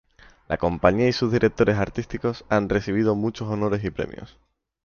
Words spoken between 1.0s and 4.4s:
y sus directores artísticos han recibido muchos honores y premios.